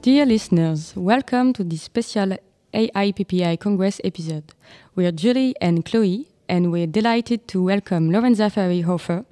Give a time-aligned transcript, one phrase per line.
[0.00, 2.36] Dear listeners, welcome to this special
[2.72, 4.52] AIPPI Congress episode.
[4.94, 9.24] We're Julie and Chloe, and we're delighted to welcome Lorenza Ferrari Hofer,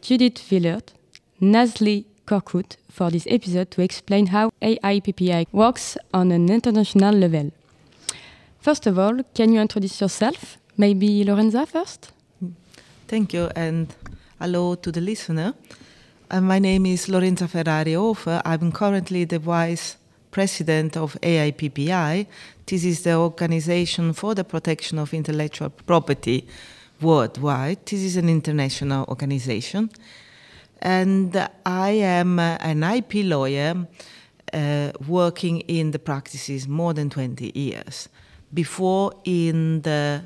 [0.00, 0.94] Judith Willert,
[1.42, 7.52] Nazli Korkut for this episode to explain how AIPPI works on an international level.
[8.58, 10.56] First of all, can you introduce yourself?
[10.78, 12.10] Maybe Lorenza first?
[13.06, 13.94] Thank you, and
[14.40, 15.52] hello to the listener.
[16.30, 18.40] Uh, my name is Lorenza Ferrari Hofer.
[18.46, 19.98] I'm currently the vice
[20.36, 22.26] president of AIPPI.
[22.66, 26.46] This is the organization for the protection of intellectual property
[27.00, 27.78] worldwide.
[27.86, 29.88] This is an international organization.
[30.82, 33.86] And I am an IP lawyer
[34.52, 38.10] uh, working in the practices more than 20 years.
[38.52, 40.20] Before in the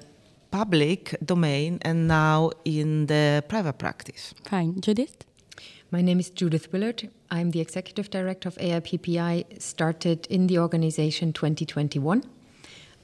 [0.51, 4.35] public domain and now in the private practice.
[4.45, 4.81] Fine.
[4.81, 5.30] Judith?
[5.93, 7.09] My name is Judith Willert.
[7.33, 12.23] I'm the executive director of AIPPI, started in the organization 2021.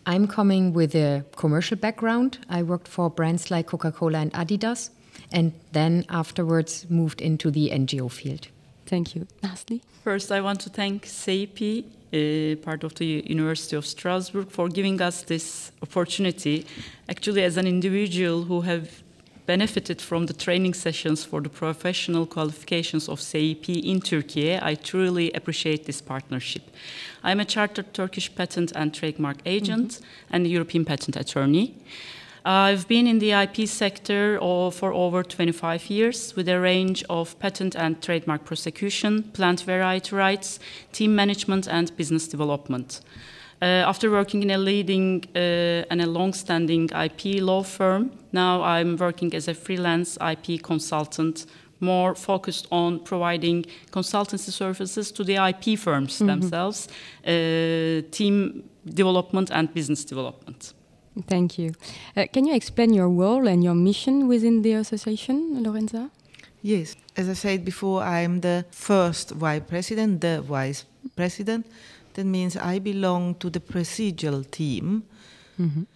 [0.06, 2.38] I'm coming with a commercial background.
[2.48, 4.90] I worked for brands like Coca Cola and Adidas,
[5.32, 8.46] and then afterwards moved into the NGO field.
[8.86, 9.26] Thank you.
[9.42, 9.80] Nazli?
[10.04, 15.02] First, I want to thank CEIPI, uh, part of the University of Strasbourg, for giving
[15.02, 16.64] us this opportunity.
[17.08, 19.02] Actually, as an individual who have
[19.46, 25.32] benefited from the training sessions for the professional qualifications of CEIPI in Turkey, I truly
[25.32, 26.62] appreciate this partnership.
[27.22, 30.34] I'm a chartered Turkish patent and trademark agent mm -hmm.
[30.34, 31.74] and European patent attorney.
[32.48, 34.38] I've been in the IP sector
[34.70, 40.60] for over 25 years with a range of patent and trademark prosecution, plant variety rights,
[40.92, 43.00] team management, and business development.
[43.62, 48.96] Uh, after working in a leading uh, and a long-standing IP law firm, now I'm
[48.96, 51.46] working as a freelance IP consultant,
[51.80, 56.40] more focused on providing consultancy services to the IP firms mm -hmm.
[56.40, 60.74] themselves, uh, team development and business development.
[61.26, 61.70] Thank you.
[62.16, 66.10] Uh, can you explain your role and your mission within the association, Lorenza?
[66.62, 66.96] Yes.
[67.16, 70.84] As I said before, I'm the first vice president, the vice
[71.14, 71.66] president.
[72.16, 75.02] That means I belong to the procedural team.
[75.56, 75.86] Mm -hmm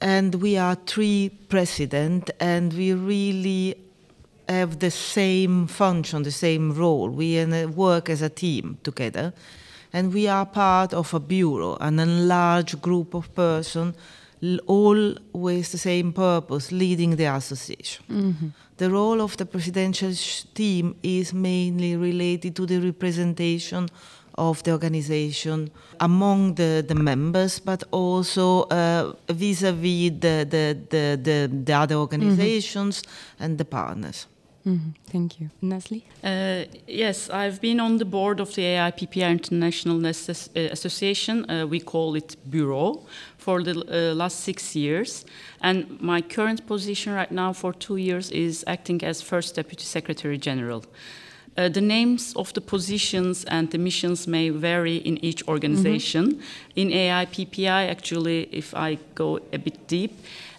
[0.00, 3.74] and we are three president and we really
[4.48, 9.32] have the same function the same role we work as a team together
[9.92, 13.94] and we are part of a bureau an enlarged group of persons
[14.66, 18.50] all with the same purpose leading the association mm -hmm.
[18.76, 20.12] the role of the presidential
[20.54, 23.88] team is mainly related to the representation
[24.34, 25.70] of the organization
[26.00, 33.02] among the, the members, but also uh, vis-a-vis the, the, the, the, the other organizations
[33.02, 33.44] mm-hmm.
[33.44, 34.26] and the partners.
[34.66, 34.90] Mm-hmm.
[35.06, 35.50] Thank you.
[35.62, 36.02] Nazli?
[36.22, 40.10] Uh, yes, I've been on the board of the AIPPI International uh,
[40.72, 41.50] Association.
[41.50, 43.06] Uh, we call it Bureau
[43.38, 45.24] for the uh, last six years.
[45.62, 50.36] And my current position right now for two years is acting as First Deputy Secretary
[50.36, 50.84] General.
[51.56, 56.24] Uh, the names of the positions and the missions may vary in each organization.
[56.24, 56.74] Mm -hmm.
[56.74, 60.10] In AIPPI, actually, if I go a bit deep,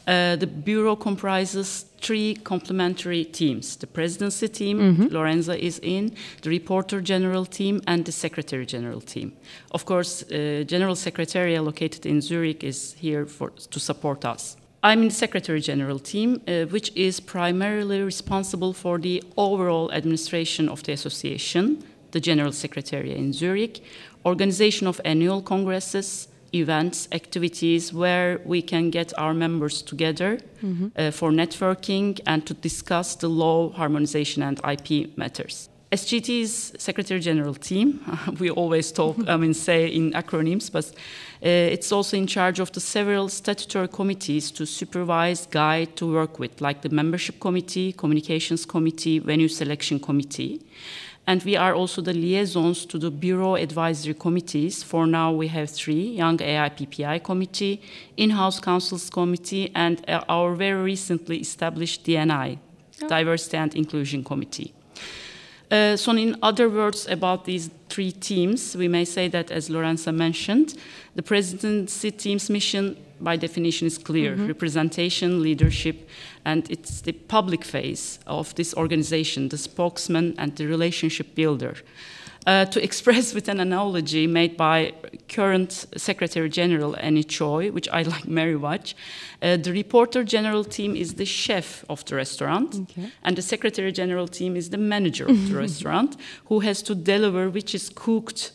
[0.08, 5.12] uh, the Bureau comprises three complementary teams the presidency team, mm -hmm.
[5.12, 9.32] Lorenza is in, the reporter general team, and the secretary general team.
[9.70, 14.58] Of course, uh, General Secretariat located in Zurich is here for, to support us.
[14.84, 20.68] I'm in the Secretary General team, uh, which is primarily responsible for the overall administration
[20.68, 23.84] of the association, the General Secretariat in Zurich,
[24.26, 31.08] organization of annual congresses, events, activities where we can get our members together mm -hmm.
[31.08, 35.70] uh, for networking and to discuss the law harmonization and IP matters.
[35.92, 38.00] SGT's Secretary General team,
[38.40, 40.94] we always talk, I mean, say in acronyms, but
[41.48, 46.62] it's also in charge of the several statutory committees to supervise, guide, to work with,
[46.62, 50.62] like the Membership Committee, Communications Committee, Venue Selection Committee.
[51.26, 54.84] And we are also the liaisons to the Bureau Advisory Committees.
[54.84, 57.82] For now, we have three Young AIPPI Committee,
[58.18, 62.60] In House Counsels Committee, and uh, our very recently established D&I,
[63.02, 63.08] oh.
[63.08, 64.74] Diversity and Inclusion Committee.
[65.72, 70.12] Uh, so, in other words, about these three teams, we may say that, as Lorenza
[70.12, 70.76] mentioned,
[71.16, 74.48] the presidency team's mission, by definition, is clear Mm-hmm.
[74.48, 76.10] representation, leadership,
[76.44, 81.76] and it's the public face of this organization, the spokesman and the relationship builder.
[82.48, 84.92] Uh, to express with an analogy made by
[85.30, 88.96] current Secretary General Annie Choi, which I like very much,
[89.44, 93.12] uh, the Reporter General team is the chef of the restaurant, Okay.
[93.24, 97.48] and the Secretary General team is the manager of the restaurant, who has to deliver
[97.52, 98.54] which is cooked,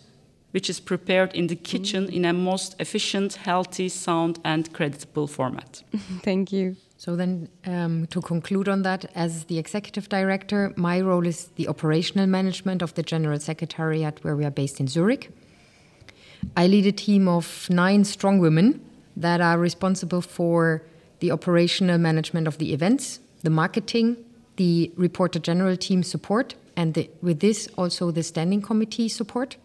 [0.50, 5.84] which is prepared in the kitchen in a most efficient, healthy, sound, and creditable format.
[6.24, 6.76] Thank you.
[6.98, 11.68] So then, um, to conclude on that, as the executive director, my role is the
[11.68, 15.30] operational management of the general secretariat, where we are based in Zurich.
[16.56, 18.80] I lead a team of nine strong women
[19.16, 20.82] that are responsible for
[21.20, 24.16] the operational management of the events, the marketing,
[24.56, 29.56] the reporter general team support, and the, with this also the standing committee support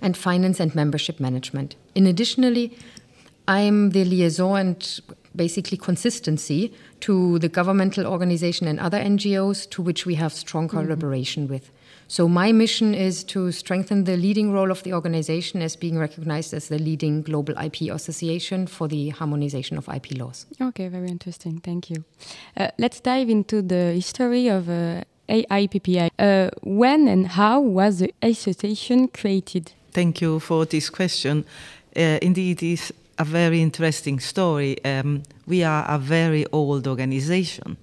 [0.00, 1.76] and finance and membership management.
[1.94, 2.76] In additionally,
[3.48, 5.00] I'm the liaison and
[5.38, 6.70] basically consistency
[7.00, 11.70] to the governmental organization and other NGOs to which we have strong collaboration with.
[12.10, 16.54] So my mission is to strengthen the leading role of the organization as being recognized
[16.54, 20.46] as the leading global IP association for the harmonization of IP laws.
[20.60, 21.60] Okay, very interesting.
[21.60, 22.04] Thank you.
[22.56, 26.10] Uh, let's dive into the history of uh, AIPPI.
[26.18, 29.72] Uh, when and how was the association created?
[29.92, 31.44] Thank you for this question.
[31.94, 34.82] Uh, indeed, it's a very interesting story.
[34.84, 37.76] Um, we are a very old organization.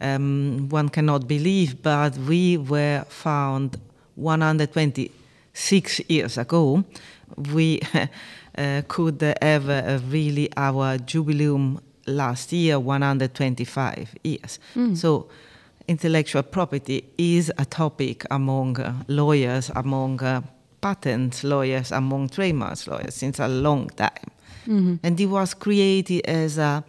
[0.00, 3.78] Um, one cannot believe, but we were found
[4.14, 6.84] 126 years ago.
[7.52, 7.80] We
[8.58, 14.58] uh, could have uh, really our jubileum last year, 125 years.
[14.96, 15.28] So,
[15.88, 20.42] intellectual property is a topic among uh, lawyers, among uh,
[20.80, 24.30] patent lawyers, among trademarks lawyers since a long time.
[24.66, 24.96] Mm-hmm.
[25.02, 26.84] And it was created as a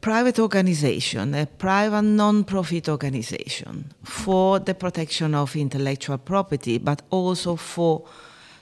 [0.00, 8.04] private organization, a private non-profit organization for the protection of intellectual property, but also for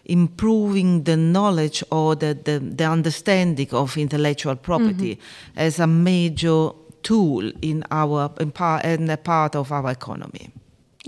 [0.04, 5.58] improving the knowledge or the, the, the understanding of intellectual property mm-hmm.
[5.58, 6.70] as a major
[7.02, 10.50] tool in our in, par, in a part of our economy.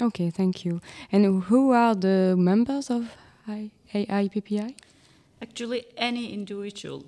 [0.00, 0.80] Okay, thank you.
[1.12, 3.16] And who are the members of
[3.48, 4.74] I- AIPPI?
[5.42, 7.04] Actually, any individual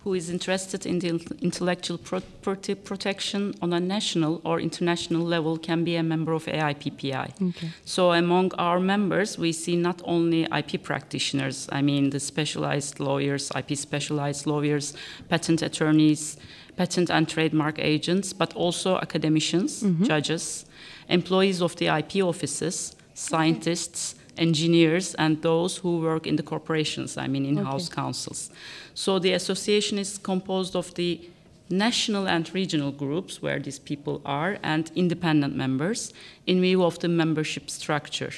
[0.00, 1.08] who is interested in the
[1.40, 7.48] intellectual property protection on a national or international level can be a member of AIPPI.
[7.48, 7.70] Okay.
[7.84, 13.50] So, among our members, we see not only IP practitioners, I mean, the specialized lawyers,
[13.56, 14.94] IP specialized lawyers,
[15.28, 16.36] patent attorneys,
[16.76, 20.04] patent and trademark agents, but also academicians, mm-hmm.
[20.04, 20.66] judges,
[21.08, 27.26] employees of the IP offices, scientists, engineers, and those who work in the corporations, I
[27.28, 28.50] mean, in house counsels.
[28.94, 31.20] So, the association is composed of the
[31.68, 36.12] national and regional groups where these people are and independent members
[36.46, 38.30] in view of the membership structure.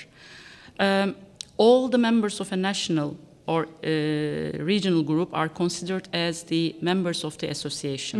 [0.78, 1.14] Um,
[1.56, 3.16] all the members of a national
[3.46, 8.18] or uh, regional group are considered as the members of the association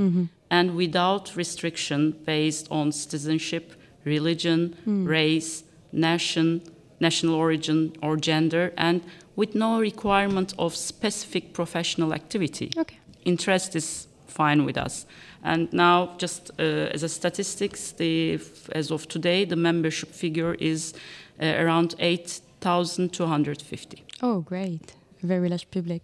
[0.51, 3.75] and without restriction based on citizenship,
[4.05, 4.75] religion,
[5.07, 6.63] race, nation,
[7.01, 9.01] national origin, or gender, and
[9.37, 12.99] with no requirement of specific professional activity Okay.
[13.25, 15.07] interest is fine with us.
[15.45, 16.63] And now, just uh,
[16.95, 18.41] as a statistics, the,
[18.73, 20.95] as of today, the membership figure is
[21.41, 24.05] uh, around 8,250.
[24.23, 24.95] Oh, great.
[25.23, 26.03] Very large public.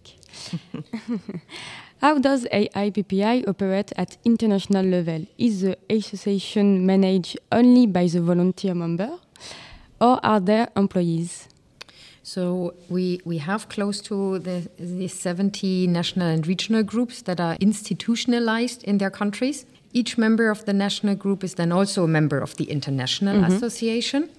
[2.01, 5.25] How does AIPPI operate at international level?
[5.37, 9.17] Is the association managed only by the volunteer member
[10.05, 11.47] or are there employees?
[12.21, 17.55] So we, we have close to the, the 70 national and regional groups that are
[17.59, 19.65] institutionalized in their countries.
[19.93, 23.53] Each member of the national group is then also a member of the international mm-hmm.
[23.53, 24.29] association.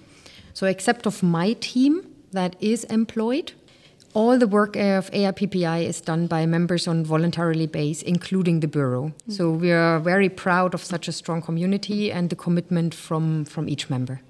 [0.53, 3.53] So except of my team that is employed,
[4.13, 9.13] all the work of AIPPI is done by members on voluntarily base, including the bureau.
[9.29, 9.33] Mm.
[9.33, 13.69] So we are very proud of such a strong community and the commitment from, from
[13.69, 14.21] each member.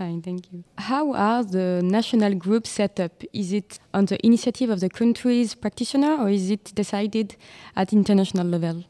[0.00, 0.64] Fine, thank you.
[0.78, 3.22] How are the national groups set up?
[3.34, 7.36] Is it on the initiative of the country's practitioner or is it decided
[7.76, 8.84] at international level?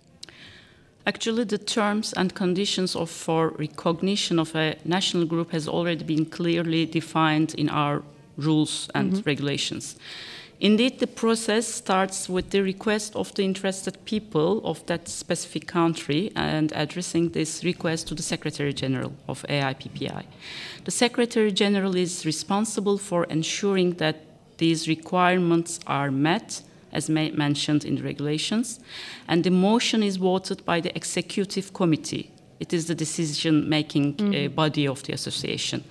[1.04, 6.26] Actually, the terms and conditions of, for recognition of a national group has already been
[6.26, 8.04] clearly defined in our
[8.36, 9.22] rules and mm-hmm.
[9.26, 9.96] regulations.
[10.60, 16.30] Indeed, the process starts with the request of the interested people of that specific country
[16.36, 20.24] and addressing this request to the Secretary General of AIPPI.
[20.84, 24.16] The Secretary General is responsible for ensuring that
[24.58, 26.62] these requirements are met
[26.92, 28.80] as mentioned in the regulations,
[29.28, 32.30] and the motion is voted by the executive committee.
[32.58, 34.46] It is the decision making mm -hmm.
[34.46, 35.82] uh, body of the association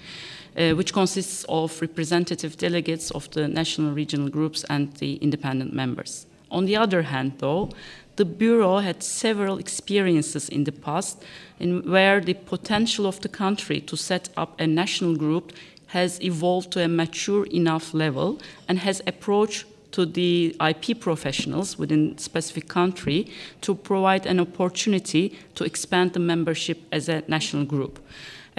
[0.60, 6.26] uh, which consists of representative delegates of the national regional groups and the independent members.
[6.52, 7.70] On the other hand, though,
[8.18, 11.24] the Bureau had several experiences in the past
[11.60, 15.54] in where the potential of the country to set up a national group
[15.88, 22.18] has evolved to a mature enough level and has approached to the IP professionals within
[22.18, 28.00] specific country to provide an opportunity to expand the membership as a national group.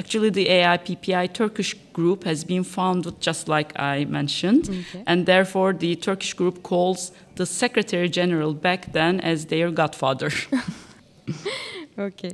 [0.00, 5.04] Actually, the AIPPI Turkish group has been founded just like I mentioned, okay.
[5.07, 10.30] and therefore the Turkish group calls the Secretary General back then as their godfather.
[11.99, 12.33] okay.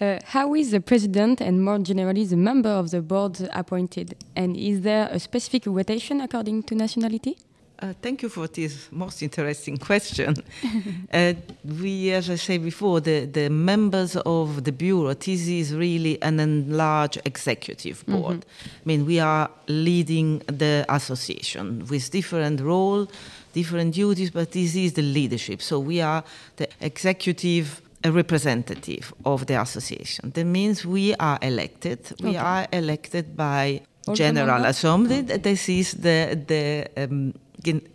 [0.00, 4.16] Uh, how is the president and more generally the member of the board appointed?
[4.34, 7.36] And is there a specific rotation according to nationality?
[7.80, 10.34] Uh, thank you for this most interesting question.
[11.12, 11.32] uh,
[11.80, 16.40] we, as I said before, the, the members of the bureau, this is really an
[16.40, 18.20] enlarged executive mm-hmm.
[18.20, 18.36] board.
[18.36, 18.82] Mm -hmm.
[18.82, 23.06] I mean, we are leading the association with different role,
[23.52, 25.60] different duties, but this is the leadership.
[25.60, 26.22] So we are
[26.56, 27.66] the executive
[28.02, 30.32] representative of the association.
[30.32, 31.98] That means we are elected.
[32.12, 32.30] Okay.
[32.30, 33.82] We are elected by
[34.14, 35.22] General Assembly.
[35.22, 37.34] This is the the um,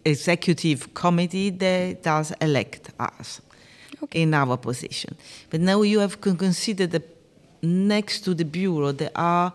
[0.05, 3.41] executive committee that does elect us
[4.03, 4.22] okay.
[4.22, 5.15] in our position.
[5.50, 7.03] But now you have to consider that
[7.62, 9.53] next to the bureau there are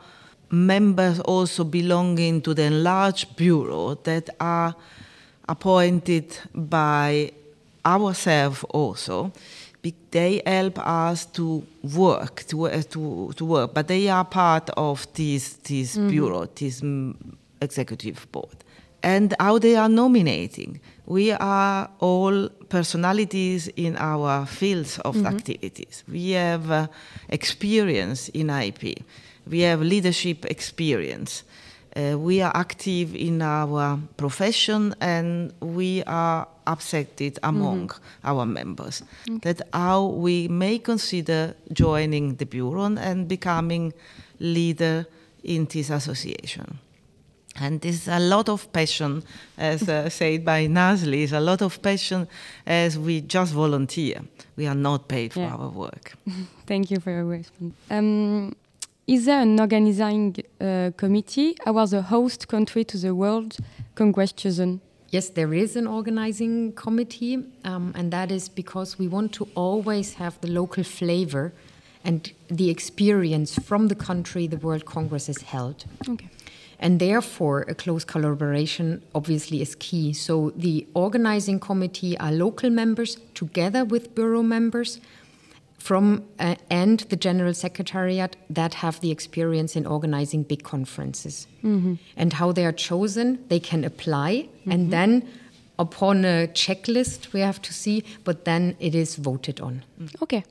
[0.51, 4.75] members also belonging to the enlarged bureau that are
[5.49, 7.33] appointed by
[7.85, 9.33] ourselves also.
[10.11, 15.07] They help us to work, to, uh, to, to work, but they are part of
[15.15, 16.11] this, this mm -hmm.
[16.11, 16.83] bureau, this
[17.61, 18.65] executive board
[19.03, 20.81] and how they are nominating.
[21.07, 25.35] We are all personalities in our fields of mm -hmm.
[25.35, 26.03] activities.
[26.07, 26.87] We have uh,
[27.29, 28.83] experience in IP.
[29.45, 31.45] We have leadership experience.
[31.97, 38.31] Uh, we are active in our profession and we are accepted among mm -hmm.
[38.31, 39.03] our members.
[39.03, 39.39] Okay.
[39.41, 43.93] That how we may consider joining the bureau and becoming
[44.39, 45.07] leader
[45.43, 46.79] in this association.
[47.61, 49.23] And this is a lot of passion,
[49.57, 52.29] as uh, said by Nazli, is a lot of passion
[52.67, 54.21] as we just volunteer.
[54.57, 55.55] We are not paid for yeah.
[55.55, 56.15] our work.
[56.67, 57.75] Thank you for your response.
[57.91, 58.55] Um,
[59.07, 61.57] is there an organizing uh, committee?
[61.65, 63.57] How was the host country to the World
[63.95, 64.81] Congress chosen?
[65.11, 70.15] Yes, there is an organizing committee, um, and that is because we want to always
[70.15, 71.55] have the local flavor
[72.05, 75.87] and the experience from the country the World Congress is held.
[76.07, 76.29] Okay.
[76.81, 80.13] And therefore, a close collaboration obviously is key.
[80.13, 85.01] So, the organizing committee are local members together with bureau members
[85.79, 91.47] from uh, and the general secretariat that have the experience in organizing big conferences.
[91.63, 91.99] Mm -hmm.
[92.17, 94.73] And how they are chosen, they can apply, mm -hmm.
[94.73, 95.23] and then
[95.79, 99.83] upon a checklist we have to see, but then it is voted on.
[100.21, 100.45] Okay.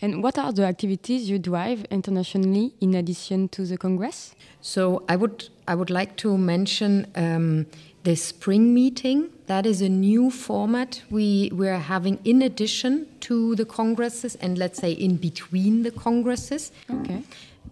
[0.00, 4.34] And what are the activities you drive internationally in addition to the Congress?
[4.60, 7.66] So I would I would like to mention um,
[8.02, 9.30] the spring meeting.
[9.46, 14.58] That is a new format we we are having in addition to the congresses and
[14.58, 16.72] let's say in between the congresses.
[16.90, 17.22] Okay.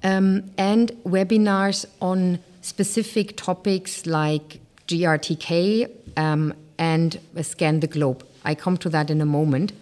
[0.03, 8.25] Um, and webinars on specific topics like GRTK um, and Scan the Globe.
[8.45, 9.73] I come to that in a moment.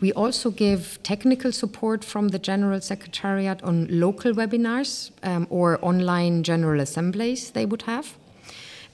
[0.00, 6.42] We also give technical support from the General Secretariat on local webinars um, or online
[6.42, 8.16] General Assemblies they would have.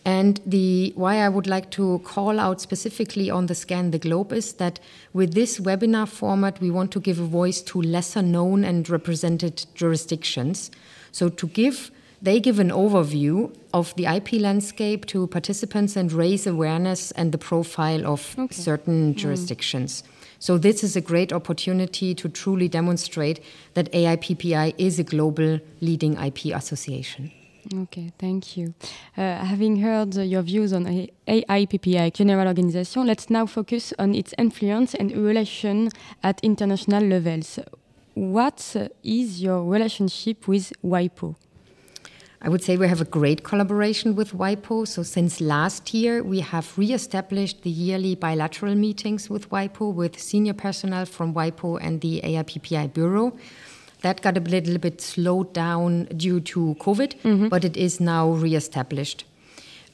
[0.05, 4.33] And the why I would like to call out specifically on the Scan the Globe
[4.33, 4.81] is that
[5.13, 9.65] with this webinar format, we want to give a voice to lesser known and represented
[9.75, 10.71] jurisdictions.
[11.13, 11.91] So to give
[12.21, 17.39] they give an overview of the IP landscape to participants and raise awareness and the
[17.39, 18.55] profile of okay.
[18.55, 19.17] certain mm.
[19.17, 20.03] jurisdictions.
[20.03, 20.12] Mm.
[20.43, 23.39] So this is a great opportunity to truly demonstrate
[23.75, 27.31] that AIPPI is a global leading IP association.
[27.73, 28.75] Okay, thank you.
[29.17, 34.35] Uh, having heard uh, your views on AIPPI General Organization, let's now focus on its
[34.37, 35.91] influence and relation
[36.25, 37.61] at international levels.
[38.15, 41.37] What is your relationship with WIPO?
[42.45, 44.89] I would say we have a great collaboration with WIPO.
[44.89, 50.53] So since last year, we have re-established the yearly bilateral meetings with WIPO, with senior
[50.53, 53.33] personnel from WIPO and the AIPPI Bureau.
[54.01, 57.47] That got a little bit slowed down due to COVID, mm-hmm.
[57.47, 59.25] but it is now re-established.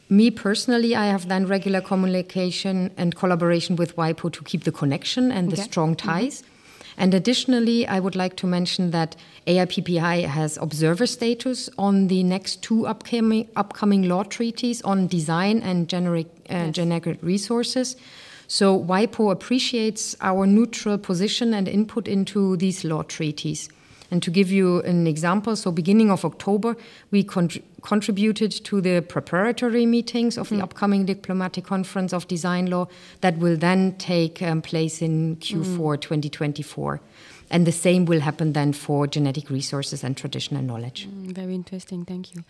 [0.09, 5.31] Me personally, I have done regular communication and collaboration with WIPO to keep the connection
[5.31, 5.57] and okay.
[5.57, 6.41] the strong ties.
[6.41, 6.58] Mm-hmm.
[6.99, 9.15] And additionally, I would like to mention that
[9.47, 15.89] AIPPI has observer status on the next two upcoming, upcoming law treaties on design and
[15.89, 16.75] generic, uh, yes.
[16.75, 17.97] generic resources.
[18.49, 23.69] So WIPO appreciates our neutral position and input into these law treaties.
[24.11, 26.77] And to give you an example, so beginning of October,
[27.11, 30.63] we contributed to the preparatory meetings of the mm.
[30.63, 32.89] upcoming diplomatic conference of design law
[33.21, 36.01] that will then take um, place in Q4 mm.
[36.01, 37.01] 2024.
[37.51, 41.07] And the same will happen then for genetic resources and traditional knowledge.
[41.09, 42.45] Mm, very interesting, thank you.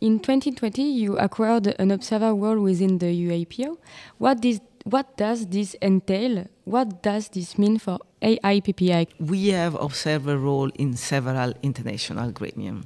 [0.00, 3.76] In 2020, you acquired an observer role within the EUIPO.
[4.16, 6.46] What, is, what does this entail?
[6.64, 9.08] What does this mean for AIPPI?
[9.18, 12.84] We have observer role in several international gremium.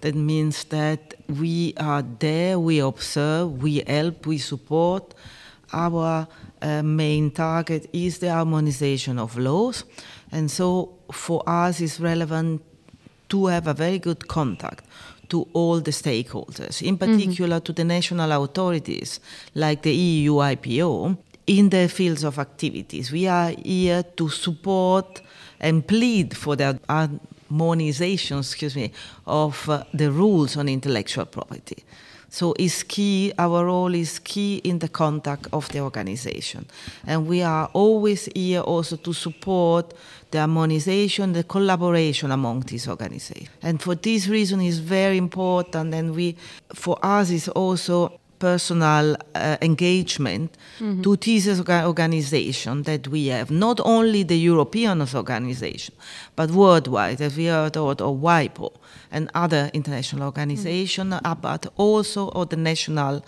[0.00, 5.14] That means that we are there, we observe, we help, we support.
[5.72, 6.28] Our
[6.60, 9.84] uh, main target is the harmonization of laws.
[10.30, 12.62] And so for us it's relevant
[13.30, 14.84] to have a very good contact
[15.30, 17.64] to all the stakeholders, in particular mm-hmm.
[17.64, 19.20] to the national authorities
[19.54, 23.12] like the EU IPO, in the fields of activities.
[23.12, 25.20] We are here to support
[25.60, 28.92] and plead for the harmonization, excuse me,
[29.26, 31.84] of uh, the rules on intellectual property.
[32.34, 36.66] So it's key, our role is key in the contact of the organization.
[37.06, 39.94] And we are always here also to support
[40.32, 43.50] the harmonization, the collaboration among these organizations.
[43.62, 46.36] And for this reason is very important and we
[46.74, 51.02] for us is also personal uh, engagement mm-hmm.
[51.02, 55.94] to this organization that we have, not only the European organization,
[56.36, 58.72] but worldwide, as we heard of WIPO
[59.10, 61.40] and other international organizations, mm-hmm.
[61.40, 63.24] but also of the national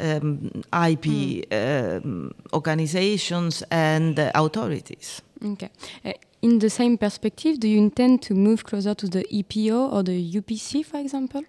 [0.00, 1.04] um, IP
[1.50, 2.08] mm-hmm.
[2.08, 5.22] um, organizations and uh, authorities.
[5.44, 5.70] Okay.
[6.04, 10.02] Uh, in the same perspective, do you intend to move closer to the EPO or
[10.02, 11.42] the UPC, for example?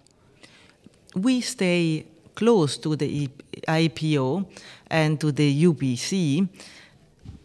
[1.15, 3.29] We stay close to the
[3.67, 4.45] EPO
[4.87, 6.47] and to the UPC,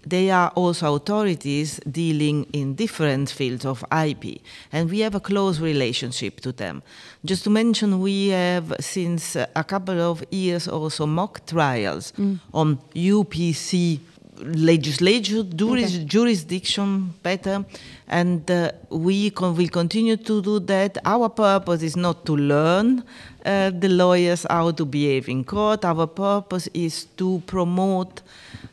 [0.06, 4.40] they are also authorities dealing in different fields of IP,
[4.72, 6.82] and we have a close relationship to them.
[7.24, 12.38] Just to mention, we have since a couple of years also mock trials mm.
[12.54, 14.00] on UPC
[14.42, 16.04] legislature, juris, okay.
[16.04, 17.64] jurisdiction better,
[18.08, 20.98] and uh, we con will continue to do that.
[21.04, 23.04] Our purpose is not to learn
[23.44, 25.84] uh, the lawyers how to behave in court.
[25.84, 28.22] Our purpose is to promote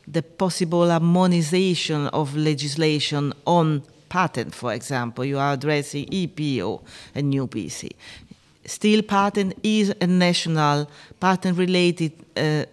[0.08, 5.26] the possible harmonization of legislation on patent, for example.
[5.26, 6.82] You are addressing EPO
[7.16, 7.92] and UPC.
[8.66, 12.66] Still, patent is a national patent-related uh,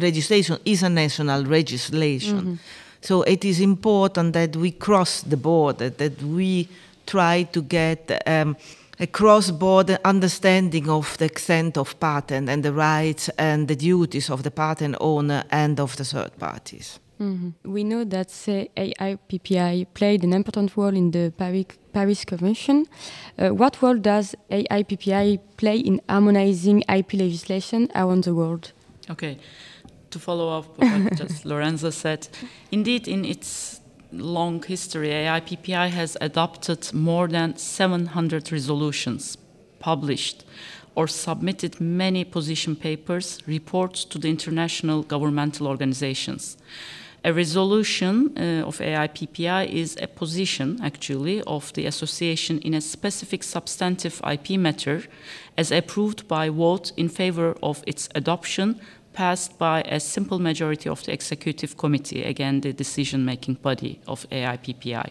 [0.00, 2.38] registration is a national legislation.
[2.38, 2.58] Mm -hmm.
[3.00, 6.66] So it is important that we cross the border, that we
[7.06, 8.56] try to get um,
[8.98, 14.42] a cross-border understanding of the extent of patent and the rights and the duties of
[14.42, 17.00] the patent owner and of the third parties.
[17.16, 17.72] Mm -hmm.
[17.72, 18.30] We know that
[18.74, 22.86] AIPPI played an important role in the Paris, Paris Convention.
[23.38, 28.72] Uh, what role does AIPPI play in harmonizing IP legislation around the world?
[29.10, 29.38] Okay,
[30.08, 32.28] to follow up what just Lorenza said,
[32.70, 33.80] indeed, in its
[34.18, 39.36] long history, AIPPI has adopted more than 700 resolutions,
[39.78, 40.44] published
[40.94, 46.56] or submitted many position papers, reports to the international governmental organizations.
[47.26, 53.42] A resolution uh, of AIPPI is a position, actually, of the association in a specific
[53.42, 55.04] substantive IP matter
[55.56, 58.78] as approved by vote in favor of its adoption
[59.14, 64.26] passed by a simple majority of the executive committee, again, the decision making body of
[64.30, 65.10] AIPPI.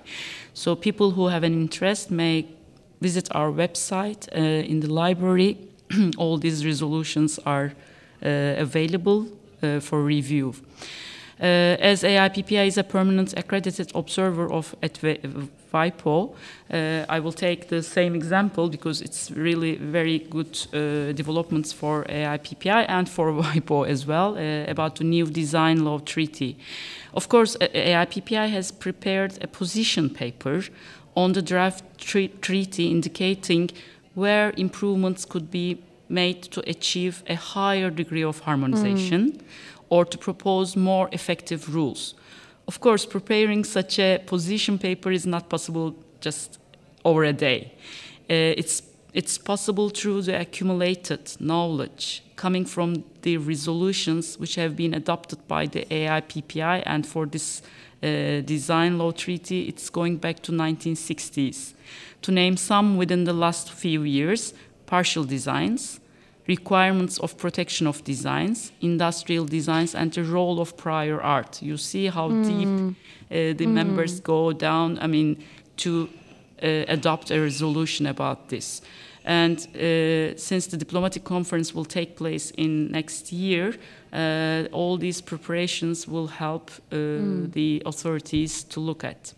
[0.54, 2.46] So people who have an interest may
[3.02, 5.58] visit our website uh, in the library.
[6.18, 7.74] All these resolutions are
[8.24, 9.28] uh, available
[9.62, 10.54] uh, for review.
[11.44, 16.34] Uh, as AIPPI is a permanent accredited observer of at WIPO,
[16.72, 22.06] uh, I will take the same example because it's really very good uh, developments for
[22.06, 24.38] AIPPI and for WIPO as well
[24.70, 26.58] about the new design law treaty.
[27.14, 30.64] Of course, AIPPI has prepared a position paper
[31.14, 33.70] on the draft tre treaty indicating
[34.16, 35.78] where improvements could be
[36.14, 39.42] made to achieve a higher degree of harmonization
[39.90, 42.16] or to propose more effective rules.
[42.68, 46.60] Of course, preparing such a position paper is not possible just
[47.04, 47.74] over a day.
[48.30, 48.82] Uh, it's,
[49.14, 55.66] it's possible through the accumulated knowledge coming from the resolutions which have been adopted by
[55.66, 57.62] the AIPPI and for this
[58.04, 61.74] uh, design law treaty, it's going back to 1960s.
[62.24, 64.54] To name some within the last few years,
[64.86, 66.00] partial designs,
[66.48, 71.62] requirements of protection of designs, industrial designs, and the role of prior art.
[71.62, 72.68] You see how deep
[73.32, 75.44] uh, the members go down, I mean,
[75.78, 76.10] to
[76.62, 78.82] uh, adopt a resolution about this.
[79.26, 83.74] And uh, since the diplomatic conference will take place in next year,
[84.12, 86.98] uh, all these preparations will help uh,
[87.54, 89.34] the authorities to look at.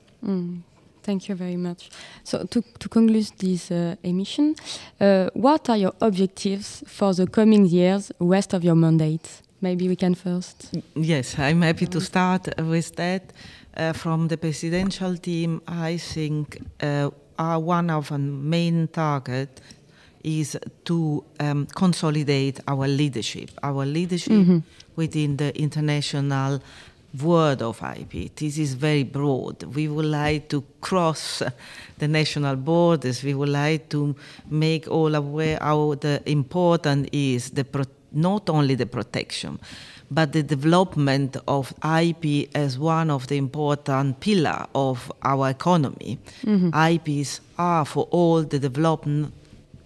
[1.05, 1.89] Mm, Thank you very much.
[2.23, 4.55] So, to, to conclude this uh, emission,
[4.99, 9.41] uh, what are your objectives for the coming years rest of your mandate?
[9.61, 10.73] Maybe we can first.
[10.95, 13.33] Yes, I'm happy to start with that.
[13.77, 19.61] Uh, from the presidential team, I think uh, our one of our main target
[20.23, 24.63] is to um, consolidate our leadership, our leadership
[24.95, 26.59] within the international
[27.23, 28.35] world of IP.
[28.35, 29.63] This is very broad.
[29.75, 31.41] We would like to cross
[31.97, 33.23] the national borders.
[33.23, 34.15] We would like to
[34.49, 39.59] make all aware how the important is the pro- not only the protection,
[40.11, 46.19] but the development of IP as one of the important pillar of our economy.
[46.73, 49.33] IPs are for all the development,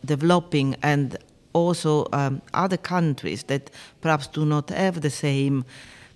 [0.05, 1.17] developing and
[1.53, 3.69] also um, other countries that
[4.01, 5.63] perhaps do not have the same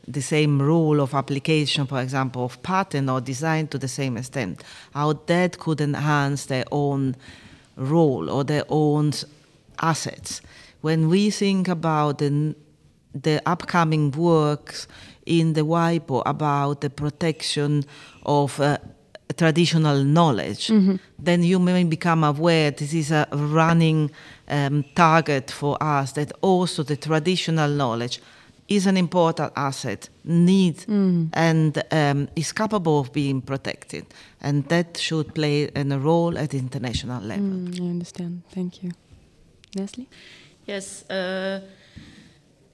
[0.08, 4.64] the same rule of application, for example, of patent or design to the same extent,
[4.94, 7.16] how that could enhance their own
[7.78, 9.12] role or their own
[9.82, 10.42] assets.
[10.82, 12.56] When we think about the,
[13.14, 14.88] the upcoming works
[15.26, 17.86] in the WIPO about the protection
[18.24, 18.78] of uh,
[19.38, 20.70] traditional knowledge,
[21.18, 24.12] then you may become aware this is a running
[24.50, 28.20] um, target for us that also the traditional knowledge
[28.68, 30.86] is an important asset, need,
[31.34, 34.06] and um, is capable of being protected.
[34.42, 37.44] And that should play an- a role at international level.
[37.46, 38.42] Mm, I understand.
[38.54, 38.92] Thank you.
[39.78, 40.06] Nazli?
[40.68, 41.60] Yes, uh,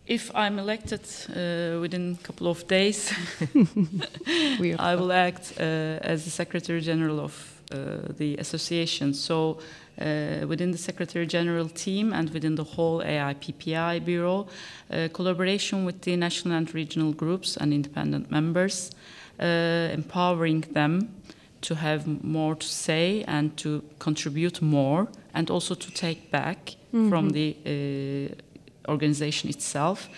[0.06, 3.12] if I'm elected uh, within a couple of days,
[4.80, 5.64] I will act uh,
[6.02, 9.14] as the Secretary General of the association.
[9.14, 9.60] So,
[10.00, 14.48] uh, within the Secretary General team and within the whole AIPPI Bureau,
[14.92, 18.92] uh, collaboration with the national and regional groups and independent members,
[19.40, 21.14] uh, empowering them
[21.62, 26.76] to have more to say and to contribute more, and also to take back
[27.10, 28.49] from the uh,
[28.90, 30.10] organization itself,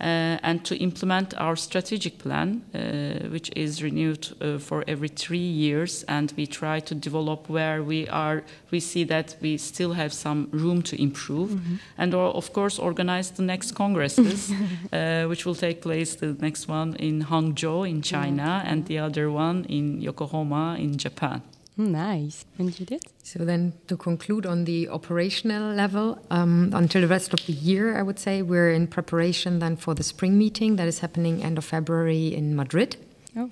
[0.00, 5.38] uh, and to implement our strategic plan, uh, which is renewed uh, for every three
[5.38, 8.44] years, and we try to develop where we are.
[8.70, 11.60] We see that we still have some room to improve,
[11.96, 14.52] and or, of course organize the next congresses,
[14.92, 16.14] uh, which will take place.
[16.14, 21.42] The next one in Hangzhou in China, and the other one in Yokohama in Japan.
[21.78, 22.44] Mm, Nice.
[22.58, 23.02] And Judith?
[23.22, 27.96] So then, to conclude on the operational level, um, until the rest of the year,
[27.96, 31.56] I would say we're in preparation then for the spring meeting that is happening end
[31.58, 32.96] of February in Madrid,
[33.36, 33.50] Oh.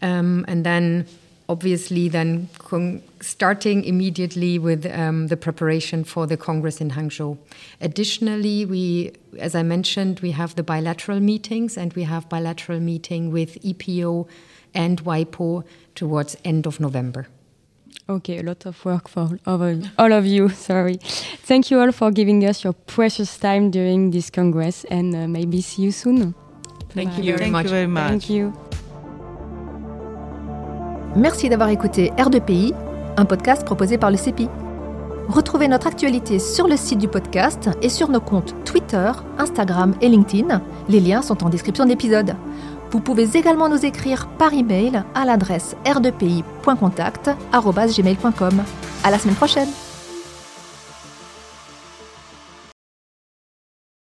[0.00, 1.06] um, and then
[1.50, 7.36] obviously then con- starting immediately with um, the preparation for the Congress in Hangzhou.
[7.80, 13.30] Additionally, we, as I mentioned, we have the bilateral meetings, and we have bilateral meeting
[13.32, 14.26] with EPO
[14.72, 17.26] and WIPO towards end of November.
[18.08, 20.48] Okay, a lot of work for all of, all of you.
[20.68, 20.98] Sorry.
[21.44, 25.60] Thank you all for giving us your precious time during this Congress and uh, maybe
[25.60, 26.34] see you soon.
[26.94, 27.64] Thank you very Thank much.
[27.64, 28.08] you very much.
[28.08, 28.52] Thank you.
[31.16, 32.72] Merci d'avoir écouté R2PI,
[33.16, 34.48] un podcast proposé par le CEPI.
[35.28, 40.08] Retrouvez notre actualité sur le site du podcast et sur nos comptes Twitter, Instagram et
[40.08, 40.60] LinkedIn.
[40.88, 42.34] Les liens sont en description de l'épisode.
[42.90, 48.64] Vous pouvez également nous écrire par email à l'adresse r2pi.contact@gmail.com.
[49.04, 49.68] À la semaine prochaine.